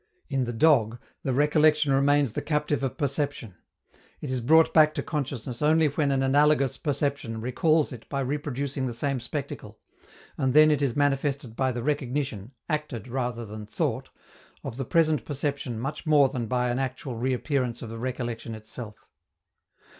[0.29, 3.53] In the dog, the recollection remains the captive of perception;
[4.19, 8.87] it is brought back to consciousness only when an analogous perception recalls it by reproducing
[8.87, 9.77] the same spectacle,
[10.39, 14.09] and then it is manifested by the recognition, acted rather than thought,
[14.63, 19.05] of the present perception much more than by an actual reappearance of the recollection itself.